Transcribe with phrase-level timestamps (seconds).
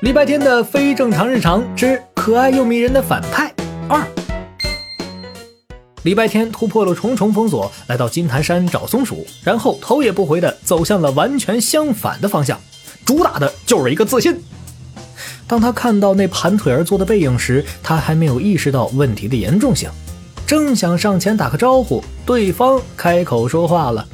[0.00, 3.52] 礼拜天的非正常日常之可爱又迷人的反派
[3.86, 4.02] 二。
[6.04, 12.58] 礼拜天突破了重重封锁，来到金坛山找松鼠，然后头也不回的走向了完全相反的方向，
[13.04, 14.42] 主打的就是一个自信。
[15.46, 19.90] 当他看到那盘腿而坐的背影时，他还没有意识到问题的严重性，
[20.46, 24.08] 正想上前打个招呼，对方开口说话了：“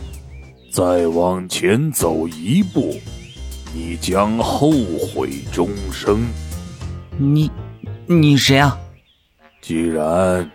[0.73, 2.97] 再往前走一步。”
[3.75, 6.27] 你将后悔终生。
[7.19, 7.51] 你，
[8.07, 8.79] 你谁啊？
[9.61, 10.51] 既然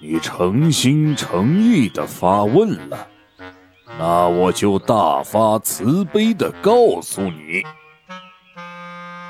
[0.00, 3.06] 你诚心诚意的发问了，
[3.98, 7.62] 那我就大发慈悲的告诉你：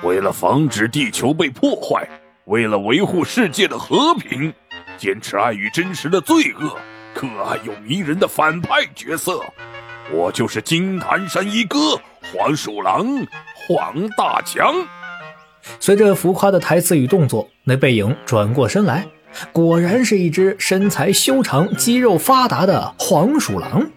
[0.02, 2.08] 为了防止地球被破坏，
[2.46, 4.52] 为了维护世界的和平，
[4.96, 6.76] 坚持爱与真实的罪恶，
[7.14, 9.40] 可爱又迷人的反派角色，
[10.12, 12.00] 我就是金坛山一哥。
[12.32, 14.72] 黄鼠狼黄大强，
[15.80, 19.08] 随着浮夸的台词与动作，那背影转过身来，
[19.52, 23.90] 果然是一只身材修长、肌肉发达的黄鼠狼。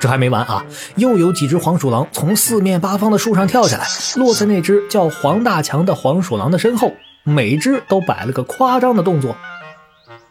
[0.00, 0.64] 这还没完啊，
[0.96, 9.36] 又有几只黄鼠狼从四面八方的树上跳下来，落在那只叫黄大强的黄鼠狼的身后，每只都摆了个夸张的动作。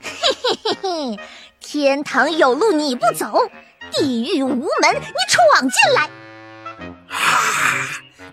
[0.02, 0.12] 嘿
[0.44, 1.20] 嘿嘿嘿，
[1.62, 3.50] 天堂有路你不走，
[3.92, 6.10] 地狱无门你闯进来。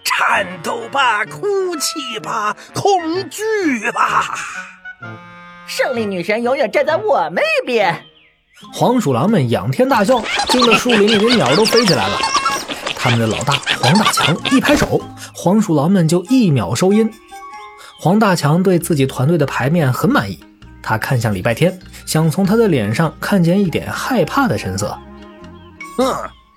[0.04, 0.14] 啊！
[0.16, 4.34] 颤抖吧，哭泣吧，恐惧吧！
[5.66, 8.04] 胜利女神永远站在我们一边。
[8.72, 12.18] 黄鼠狼们仰天大笑，惊得树林里的鸟都飞起来了。
[12.96, 15.00] 他们的老大黄大强一拍手，
[15.34, 17.10] 黄鼠狼们就一秒收音。
[17.98, 20.38] 黄大强对自己团队的牌面很满意，
[20.82, 24.96] 他看向礼拜天，想从他的脸上看见一点害怕的神色。
[25.98, 26.14] 嗯，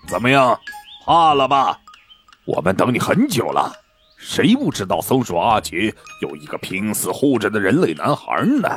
[0.08, 0.58] 怎么样，
[1.06, 1.78] 怕了吧？
[2.48, 3.74] 我们等你很久了，
[4.18, 8.70] 谁不知道松鼠阿杰有一个拼死护着的人类男孩呢？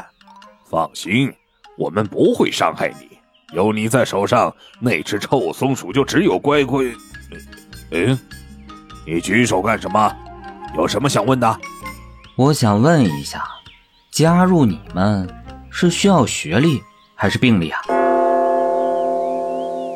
[0.68, 1.32] 放心，
[1.78, 3.08] 我们不会伤害你。
[3.52, 6.84] 有你在手上，那只臭松鼠就只有乖乖。
[7.92, 8.18] 嗯，
[9.06, 10.12] 你举手干什么？
[10.76, 11.60] 有什么想问的？
[12.34, 13.44] 我想问一下，
[14.10, 15.28] 加入你们
[15.70, 16.82] 是需要学历
[17.14, 17.80] 还是病历啊？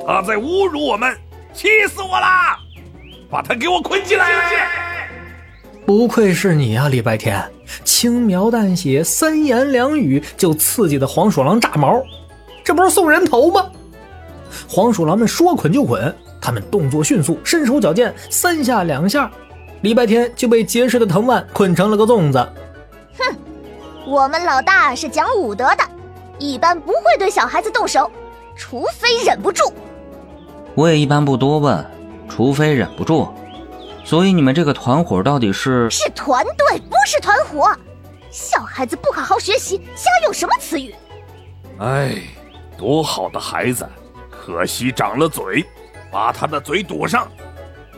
[0.07, 1.13] 他在侮辱我们，
[1.53, 2.59] 气死我了！
[3.35, 4.29] 把他给我捆起来！
[5.85, 7.43] 不愧是你啊，礼拜天，
[7.83, 12.01] 轻描淡写，三言两语就刺激的黄鼠狼炸毛，
[12.63, 13.69] 这不是送人头吗？
[14.69, 19.29] 黄鼠狼们说捆就捆，他们动作迅速，身手矫健，三下两下，
[19.81, 22.39] 礼拜天就被结实的藤蔓捆成了个粽子。
[23.19, 23.37] 哼，
[24.07, 25.83] 我们老大是讲武德的，
[26.39, 28.09] 一般不会对小孩子动手，
[28.57, 29.65] 除非忍不住。
[30.77, 31.85] 我也一般不多问。
[32.35, 33.29] 除非忍不住，
[34.03, 35.89] 所以你们这个团伙到底是？
[35.89, 37.71] 是团队，不是团伙。
[38.29, 40.93] 小孩子不好好学习，瞎用什么词语？
[41.79, 42.17] 哎，
[42.77, 43.89] 多好的孩子，
[44.29, 45.65] 可惜长了嘴，
[46.11, 47.31] 把他的嘴堵上。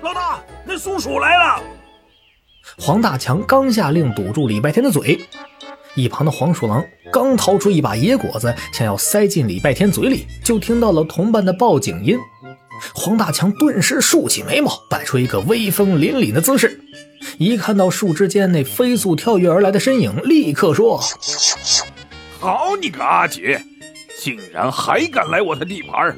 [0.02, 1.62] 老大，那松鼠来了。
[2.78, 5.18] 黄大强刚下令堵住礼拜天的嘴，
[5.94, 12.18] 一旁的黄鼠狼刚掏出一把野果子，想要塞进礼拜天嘴里，就听到了同伴的报警音。
[12.94, 16.80] 黄大强顿时竖起眉毛，摆出一个威风凛凛的姿势。
[17.38, 21.00] 一看到树枝间那飞速跳跃而来的身影，立刻说
[22.38, 23.60] ：“好你个阿杰，
[24.18, 26.16] 竟然还敢来我的地盘！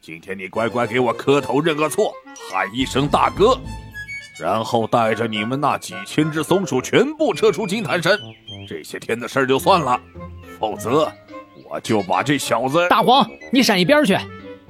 [0.00, 2.12] 今天你乖乖给我磕头认个错，
[2.50, 3.58] 喊一声大哥，
[4.38, 8.18] 然后带着你们那几千只松鼠全部撤出金坛山。
[8.66, 10.00] 这些天的事就算了，
[10.58, 11.10] 否则
[11.70, 12.88] 我就把这小子……
[12.88, 14.18] 大黄，你闪一边去，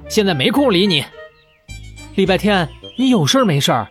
[0.09, 1.03] 现在没空理你。”
[2.15, 3.87] 礼拜天，你有事没事儿？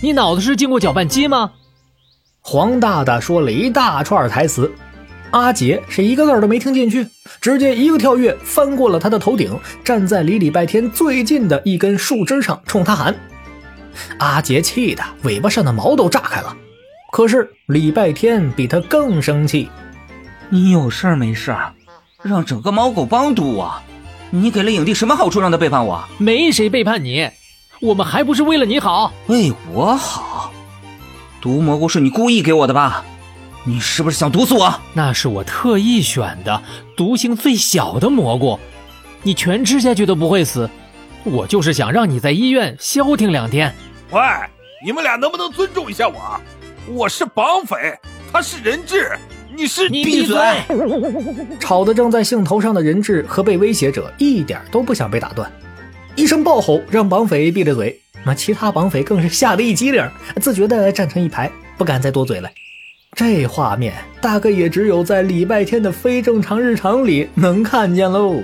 [0.00, 1.52] 你脑子是经过搅拌机吗？
[2.40, 4.70] 黄大大说了一大串台词，
[5.30, 7.06] 阿杰是一个字都没听进去，
[7.40, 13.14] 直接一个跳跃翻过了他的头顶，站在离礼拜天最近的一根树枝上，冲他喊。
[14.18, 16.54] 阿杰气得尾巴上的毛都炸开了。
[17.12, 19.70] 可是礼拜天比他更生气，
[20.50, 21.56] 你有事没事
[22.22, 23.72] 让整个猫狗帮堵我？
[24.30, 26.04] 你给了影帝什么好处让他背叛我？
[26.18, 27.30] 没谁背叛你。
[27.84, 30.50] 我们还不是为了你好，为我好。
[31.38, 33.04] 毒蘑菇是你故意给我的吧？
[33.62, 34.74] 你是不是想毒死我？
[34.94, 36.62] 那是我特意选的，
[36.96, 38.58] 毒性最小的蘑菇，
[39.22, 40.70] 你全吃下去都不会死。
[41.24, 43.74] 我就是想让你在医院消停两天。
[44.12, 44.20] 喂，
[44.82, 46.40] 你们俩能不能尊重一下我？
[46.88, 47.76] 我是绑匪，
[48.32, 49.12] 他是人质，
[49.54, 50.38] 你是你闭嘴！
[51.60, 55.52] 吵得正在兴头上的人质和被威胁者一点都不想被打断。
[56.16, 60.08] 一声暴吼让绑匪闭着嘴，那其他绑匪更是吓得一激灵，
[60.40, 62.48] 自觉地站成一排，不敢再多嘴了。
[63.16, 68.40] 这画面大概也只有在礼拜天的非正常日常里能看见喽。